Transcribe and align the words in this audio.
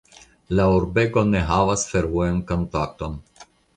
La 0.59 0.63
urbego 0.77 1.23
ne 1.33 1.41
havas 1.49 1.83
fervojan 1.91 2.41
kontakton. 2.53 3.21